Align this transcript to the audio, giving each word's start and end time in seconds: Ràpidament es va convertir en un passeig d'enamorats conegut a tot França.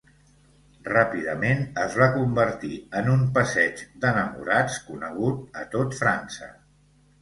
Ràpidament 0.87 1.61
es 1.83 1.99
va 1.99 2.09
convertir 2.17 2.81
en 3.03 3.13
un 3.19 3.23
passeig 3.37 3.87
d'enamorats 4.03 4.83
conegut 4.91 5.65
a 5.65 5.71
tot 5.79 6.01
França. 6.05 6.55